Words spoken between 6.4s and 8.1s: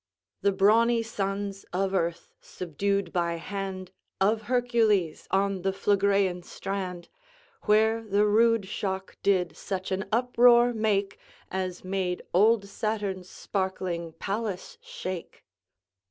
strand, Where